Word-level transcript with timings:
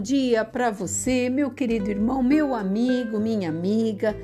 dia 0.00 0.44
para 0.44 0.70
você, 0.70 1.28
meu 1.28 1.50
querido 1.50 1.90
irmão, 1.90 2.22
meu 2.22 2.54
amigo, 2.54 3.20
minha 3.20 3.48
amiga. 3.48 4.16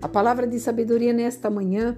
A 0.00 0.08
palavra 0.08 0.46
de 0.46 0.58
sabedoria 0.60 1.12
nesta 1.12 1.50
manhã 1.50 1.96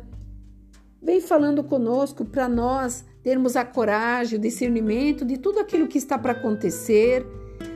vem 1.02 1.20
falando 1.20 1.64
conosco 1.64 2.24
para 2.24 2.48
nós 2.48 3.04
termos 3.22 3.56
a 3.56 3.64
coragem, 3.64 4.38
o 4.38 4.42
discernimento 4.42 5.24
de 5.24 5.36
tudo 5.36 5.58
aquilo 5.58 5.88
que 5.88 5.98
está 5.98 6.18
para 6.18 6.32
acontecer. 6.32 7.26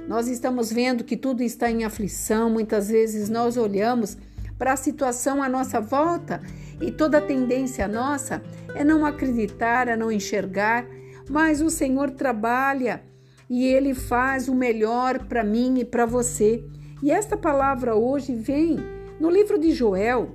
Nós 0.07 0.29
estamos 0.29 0.73
vendo 0.73 1.05
que 1.05 1.17
tudo 1.17 1.43
está 1.43 1.71
em 1.71 1.85
aflição, 1.85 2.51
muitas 2.51 2.89
vezes 2.89 3.29
nós 3.29 3.57
olhamos 3.57 4.17
para 4.59 4.73
a 4.73 4.77
situação 4.77 5.43
à 5.43 5.49
nossa 5.49 5.81
volta 5.81 6.41
e 6.81 6.91
toda 6.91 7.19
a 7.19 7.23
tendência 7.23 7.87
nossa 7.89 8.43
é 8.75 8.85
não 8.85 9.05
acreditar, 9.05 9.89
é 9.89 9.97
não 9.97 10.11
enxergar, 10.11 10.87
mas 11.29 11.61
o 11.61 11.69
Senhor 11.69 12.11
trabalha 12.11 13.03
e 13.49 13.67
ele 13.67 13.95
faz 13.95 14.49
o 14.49 14.55
melhor 14.55 15.27
para 15.27 15.43
mim 15.43 15.79
e 15.79 15.85
para 15.85 16.05
você. 16.05 16.63
E 17.03 17.11
esta 17.11 17.37
palavra 17.37 17.95
hoje 17.95 18.35
vem 18.35 18.77
no 19.19 19.31
livro 19.31 19.59
de 19.59 19.73
Joel, 19.73 20.31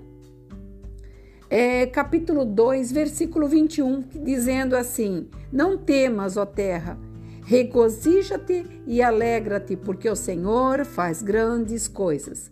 é, 1.49 1.85
capítulo 1.85 2.45
2, 2.45 2.91
versículo 2.91 3.47
21, 3.47 4.01
dizendo 4.23 4.75
assim: 4.75 5.29
Não 5.51 5.77
temas, 5.77 6.35
ó 6.35 6.45
terra, 6.45 6.97
regozija-te 7.45 8.65
e 8.87 9.01
alegra-te, 9.01 9.75
porque 9.75 10.09
o 10.09 10.15
Senhor 10.15 10.83
faz 10.83 11.21
grandes 11.21 11.87
coisas. 11.87 12.51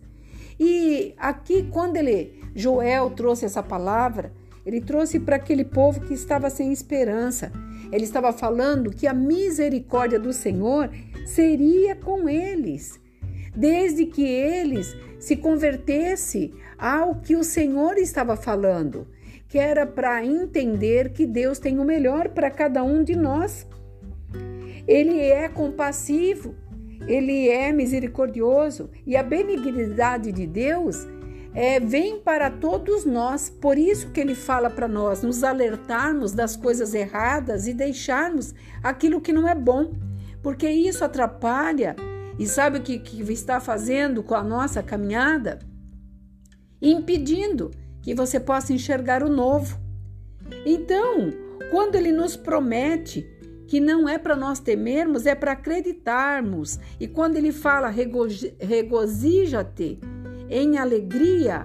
E 0.60 1.14
aqui, 1.18 1.68
quando 1.70 1.96
ele, 1.96 2.40
Joel 2.54 3.10
trouxe 3.10 3.44
essa 3.44 3.62
palavra, 3.62 4.32
ele 4.64 4.80
trouxe 4.80 5.18
para 5.18 5.36
aquele 5.36 5.64
povo 5.64 6.00
que 6.00 6.14
estava 6.14 6.48
sem 6.48 6.72
esperança. 6.72 7.50
Ele 7.90 8.04
estava 8.04 8.32
falando 8.32 8.90
que 8.90 9.06
a 9.06 9.14
misericórdia 9.14 10.18
do 10.18 10.32
Senhor 10.32 10.90
seria 11.26 11.96
com 11.96 12.28
eles, 12.28 13.00
desde 13.54 14.06
que 14.06 14.24
eles 14.24 14.96
se 15.18 15.36
convertessem 15.36 16.54
ao 16.78 17.16
que 17.16 17.36
o 17.36 17.44
Senhor 17.44 17.96
estava 17.98 18.36
falando, 18.36 19.06
que 19.48 19.58
era 19.58 19.86
para 19.86 20.24
entender 20.24 21.12
que 21.12 21.26
Deus 21.26 21.58
tem 21.58 21.78
o 21.78 21.84
melhor 21.84 22.30
para 22.30 22.50
cada 22.50 22.82
um 22.82 23.04
de 23.04 23.14
nós. 23.14 23.66
Ele 24.86 25.20
é 25.20 25.48
compassivo, 25.48 26.54
ele 27.06 27.48
é 27.48 27.72
misericordioso 27.72 28.90
e 29.06 29.16
a 29.16 29.22
benignidade 29.22 30.32
de 30.32 30.46
Deus 30.46 31.06
é, 31.54 31.78
vem 31.78 32.18
para 32.18 32.50
todos 32.50 33.04
nós. 33.04 33.50
Por 33.50 33.76
isso 33.78 34.10
que 34.10 34.20
ele 34.20 34.34
fala 34.34 34.70
para 34.70 34.88
nós 34.88 35.22
nos 35.22 35.44
alertarmos 35.44 36.32
das 36.32 36.56
coisas 36.56 36.94
erradas 36.94 37.66
e 37.66 37.74
deixarmos 37.74 38.54
aquilo 38.82 39.20
que 39.20 39.32
não 39.32 39.48
é 39.48 39.54
bom, 39.54 39.92
porque 40.42 40.68
isso 40.68 41.04
atrapalha. 41.04 41.94
E 42.38 42.46
sabe 42.46 42.78
o 42.78 42.82
que, 42.82 42.98
que 42.98 43.20
está 43.32 43.60
fazendo 43.60 44.22
com 44.22 44.34
a 44.34 44.42
nossa 44.42 44.82
caminhada? 44.82 45.58
Impedindo 46.80 47.70
que 48.00 48.14
você 48.14 48.40
possa 48.40 48.72
enxergar 48.72 49.22
o 49.22 49.28
novo. 49.28 49.78
Então, 50.64 51.30
quando 51.70 51.94
ele 51.94 52.10
nos 52.10 52.36
promete 52.36 53.28
que 53.68 53.78
não 53.80 54.08
é 54.08 54.18
para 54.18 54.34
nós 54.34 54.58
temermos, 54.58 55.24
é 55.24 55.34
para 55.34 55.52
acreditarmos. 55.52 56.78
E 56.98 57.06
quando 57.06 57.36
ele 57.36 57.52
fala 57.52 57.88
regozija-te, 58.58 59.98
em 60.52 60.76
alegria, 60.76 61.62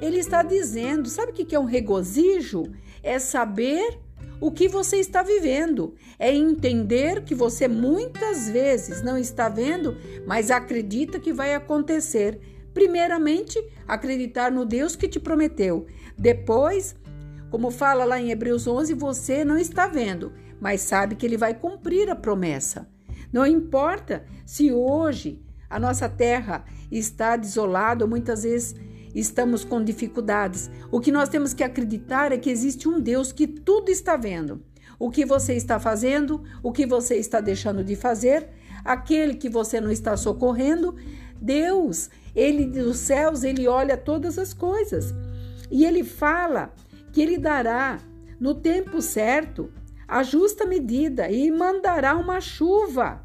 ele 0.00 0.18
está 0.18 0.42
dizendo: 0.42 1.08
sabe 1.08 1.32
o 1.32 1.34
que 1.34 1.54
é 1.54 1.58
um 1.58 1.64
regozijo? 1.64 2.64
É 3.02 3.18
saber 3.18 3.98
o 4.40 4.50
que 4.50 4.68
você 4.68 4.96
está 4.96 5.22
vivendo, 5.22 5.94
é 6.18 6.34
entender 6.34 7.24
que 7.24 7.34
você 7.34 7.66
muitas 7.66 8.48
vezes 8.48 9.02
não 9.02 9.16
está 9.16 9.48
vendo, 9.48 9.96
mas 10.26 10.50
acredita 10.50 11.18
que 11.18 11.32
vai 11.32 11.54
acontecer. 11.54 12.38
Primeiramente, 12.74 13.58
acreditar 13.88 14.52
no 14.52 14.66
Deus 14.66 14.94
que 14.94 15.08
te 15.08 15.18
prometeu. 15.18 15.86
Depois, 16.18 16.94
como 17.50 17.70
fala 17.70 18.04
lá 18.04 18.20
em 18.20 18.30
Hebreus 18.30 18.66
11, 18.66 18.92
você 18.92 19.42
não 19.42 19.56
está 19.56 19.86
vendo, 19.86 20.32
mas 20.60 20.82
sabe 20.82 21.14
que 21.14 21.24
ele 21.24 21.38
vai 21.38 21.54
cumprir 21.54 22.10
a 22.10 22.14
promessa. 22.14 22.86
Não 23.32 23.46
importa 23.46 24.26
se 24.44 24.70
hoje 24.70 25.42
a 25.68 25.78
nossa 25.78 26.08
terra 26.08 26.64
está 26.90 27.36
desolada, 27.36 28.06
muitas 28.06 28.42
vezes 28.42 28.74
estamos 29.14 29.64
com 29.64 29.82
dificuldades. 29.82 30.70
O 30.90 31.00
que 31.00 31.10
nós 31.10 31.28
temos 31.28 31.54
que 31.54 31.64
acreditar 31.64 32.32
é 32.32 32.38
que 32.38 32.50
existe 32.50 32.88
um 32.88 33.00
Deus 33.00 33.32
que 33.32 33.46
tudo 33.46 33.90
está 33.90 34.16
vendo. 34.16 34.62
O 34.98 35.10
que 35.10 35.24
você 35.24 35.54
está 35.54 35.78
fazendo, 35.78 36.42
o 36.62 36.72
que 36.72 36.86
você 36.86 37.16
está 37.16 37.40
deixando 37.40 37.84
de 37.84 37.96
fazer, 37.96 38.48
aquele 38.84 39.34
que 39.34 39.48
você 39.48 39.80
não 39.80 39.90
está 39.90 40.16
socorrendo, 40.16 40.94
Deus, 41.40 42.08
ele 42.34 42.66
dos 42.66 42.98
céus, 42.98 43.42
ele 43.42 43.66
olha 43.66 43.96
todas 43.96 44.38
as 44.38 44.54
coisas. 44.54 45.14
E 45.70 45.84
ele 45.84 46.04
fala 46.04 46.72
que 47.12 47.20
ele 47.20 47.38
dará 47.38 47.98
no 48.38 48.54
tempo 48.54 49.00
certo 49.00 49.70
a 50.06 50.22
justa 50.22 50.64
medida 50.64 51.28
e 51.30 51.50
mandará 51.50 52.16
uma 52.16 52.40
chuva, 52.40 53.22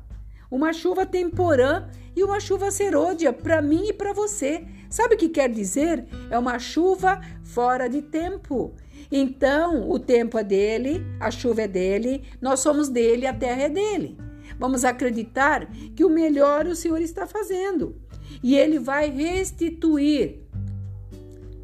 uma 0.50 0.74
chuva 0.74 1.06
temporã 1.06 1.88
e 2.16 2.24
uma 2.24 2.40
chuva 2.40 2.72
serôdia 2.72 3.32
para 3.32 3.62
mim 3.62 3.88
e 3.90 3.94
para 3.94 4.14
você. 4.14 4.66
Sabe 4.90 5.16
o 5.16 5.18
que 5.18 5.30
quer 5.30 5.50
dizer? 5.50 6.06
É 6.30 6.38
uma 6.38 6.60
chuva 6.60 7.22
fora 7.44 7.88
de 7.88 8.02
tempo. 8.02 8.74
Então, 9.12 9.90
o 9.90 10.00
tempo 10.00 10.38
é 10.38 10.44
dele, 10.44 11.06
a 11.20 11.32
chuva 11.32 11.64
é 11.64 11.68
dele, 11.68 12.24
nós 12.42 12.60
somos 12.60 12.90
dele, 12.90 13.26
a 13.26 13.34
terra 13.34 13.64
é 13.64 13.70
dele. 13.70 14.18
Vamos 14.58 14.86
acreditar 14.86 15.70
que 15.96 16.04
o 16.04 16.10
melhor 16.10 16.68
o 16.68 16.76
Senhor 16.76 17.02
está 17.02 17.26
fazendo 17.26 17.96
e 18.44 18.56
ele 18.56 18.80
vai 18.80 19.10
restituir 19.10 20.40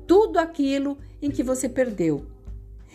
tudo 0.06 0.40
aquilo 0.40 0.98
em 1.22 1.30
que 1.30 1.44
você 1.44 1.70
perdeu. 1.70 2.26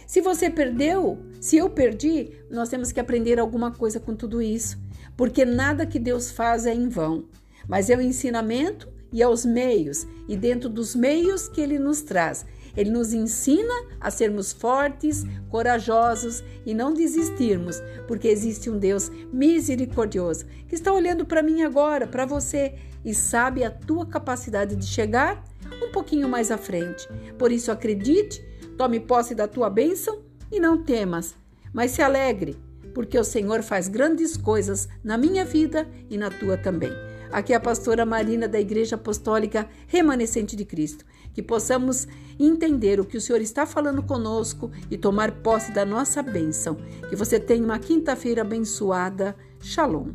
Se 0.07 0.21
você 0.21 0.51
perdeu, 0.51 1.19
se 1.41 1.57
eu 1.57 1.71
perdi, 1.71 2.33
nós 2.51 2.69
temos 2.69 2.93
que 2.93 3.01
aprender 3.01 3.39
alguma 3.39 3.71
coisa 3.71 3.99
com 3.99 4.15
tudo 4.15 4.43
isso, 4.43 4.79
porque 5.17 5.45
nada 5.45 5.87
que 5.87 5.99
Deus 5.99 6.31
faz 6.31 6.67
é 6.67 6.75
em 6.75 6.89
vão 6.89 7.25
mas 7.69 7.91
é 7.91 7.97
o 7.97 8.01
ensinamento 8.01 8.89
e 9.13 9.23
aos 9.23 9.45
meios, 9.45 10.07
e 10.27 10.37
dentro 10.37 10.69
dos 10.69 10.95
meios 10.95 11.49
que 11.49 11.61
ele 11.61 11.79
nos 11.79 12.03
traz. 12.03 12.47
Ele 12.77 12.91
nos 12.91 13.13
ensina 13.13 13.75
a 14.01 14.11
sermos 14.11 14.53
fortes, 14.53 15.25
corajosos 15.51 16.43
e 16.65 16.73
não 16.73 16.95
desistirmos, 16.95 17.83
porque 18.09 18.29
existe 18.29 18.71
um 18.71 18.79
Deus 18.79 19.11
misericordioso 19.33 20.47
que 20.67 20.75
está 20.75 20.93
olhando 20.93 21.27
para 21.27 21.43
mim 21.43 21.63
agora, 21.63 22.07
para 22.07 22.25
você, 22.25 22.75
e 23.05 23.15
sabe 23.15 23.63
a 23.65 23.71
tua 23.71 24.07
capacidade 24.07 24.75
de 24.75 24.87
chegar 24.87 25.45
um 25.83 25.93
pouquinho 25.93 26.29
mais 26.29 26.51
à 26.51 26.57
frente. 26.57 27.07
Por 27.39 27.53
isso, 27.53 27.71
acredite, 27.71 28.43
tome 28.79 29.01
posse 29.01 29.35
da 29.35 29.47
tua 29.47 29.69
bênção 29.69 30.23
e 30.51 30.59
não 30.59 30.83
temas, 30.83 31.35
mas 31.75 31.91
se 31.91 32.01
alegre, 32.01 32.57
porque 32.95 33.19
o 33.19 33.25
Senhor 33.25 33.63
faz 33.63 33.89
grandes 33.89 34.37
coisas 34.37 34.89
na 35.05 35.19
minha 35.19 35.45
vida 35.45 35.87
e 36.09 36.17
na 36.17 36.31
tua 36.31 36.57
também. 36.57 36.93
Aqui 37.33 37.55
é 37.55 37.57
a 37.57 37.61
pastora 37.61 38.05
Marina 38.05 38.47
da 38.47 38.61
Igreja 38.61 38.97
Apostólica 38.97 39.67
Remanescente 39.87 40.55
de 40.55 40.67
Cristo. 40.67 41.03
Que 41.33 41.43
possamos 41.43 42.07
entender 42.39 43.01
o 43.01 43.07
que 43.07 43.17
o 43.17 43.21
Senhor 43.23 43.41
está 43.41 43.65
falando 43.65 44.03
conosco 44.03 44.71
e 44.91 44.99
tomar 44.99 45.41
posse 45.41 45.73
da 45.73 45.83
nossa 45.83 46.23
bênção. 46.23 46.77
Que 47.09 47.17
você 47.17 47.41
tenha 47.41 47.65
uma 47.65 47.79
quinta-feira 47.79 48.43
abençoada. 48.43 49.35
Shalom. 49.63 50.11